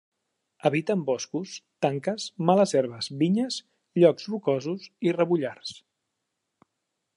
Habita 0.67 0.93
en 0.99 1.01
boscos, 1.09 1.51
tanques, 1.87 2.25
males 2.51 2.73
herbes, 2.79 3.11
vinyes, 3.21 3.59
llocs 4.05 4.27
rocosos 4.33 4.91
i 5.11 5.15
rebollars. 5.21 5.79